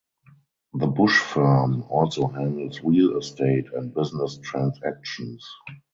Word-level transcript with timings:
The 0.73 0.87
Busch 0.87 1.19
Firm 1.19 1.83
also 1.83 2.25
handles 2.29 2.81
real 2.81 3.19
estate 3.19 3.65
and 3.71 3.93
business 3.93 4.39
transactions. 4.39 5.47